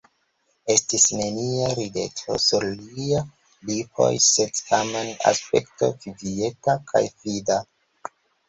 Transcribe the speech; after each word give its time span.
Estis 0.75 1.03
nenia 1.17 1.67
rideto 1.79 2.37
sur 2.45 2.65
liaj 2.71 3.21
lipoj, 3.71 4.09
sed 4.31 4.63
tamen 4.73 5.13
aspekto 5.35 5.93
kvieta 6.07 6.79
kaj 6.95 7.05
fida. 7.21 7.61